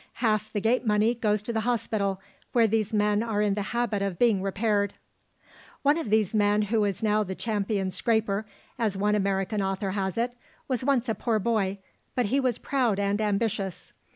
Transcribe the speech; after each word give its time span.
Half 0.13 0.51
the 0.51 0.59
gate 0.61 0.83
money 0.83 1.13
goes 1.13 1.43
to 1.43 1.53
the 1.53 1.59
hospital 1.59 2.19
where 2.53 2.65
these 2.65 2.91
men 2.91 3.21
are 3.21 3.39
in 3.39 3.53
the 3.53 3.61
habit 3.69 4.01
of 4.01 4.17
being 4.17 4.41
repaired. 4.41 4.95
"One 5.83 5.95
of 5.95 6.09
these 6.09 6.33
men, 6.33 6.63
who 6.63 6.83
is 6.85 7.03
now 7.03 7.23
the 7.23 7.35
champion 7.35 7.91
scrapper, 7.91 8.47
as 8.79 8.97
one 8.97 9.13
American 9.13 9.61
author 9.61 9.91
has 9.91 10.17
it, 10.17 10.35
was 10.67 10.83
once 10.83 11.07
a 11.07 11.13
poor 11.13 11.37
boy, 11.37 11.77
but 12.15 12.25
he 12.25 12.39
was 12.39 12.57
proud 12.57 12.97
and 12.97 13.21
ambitious. 13.21 13.93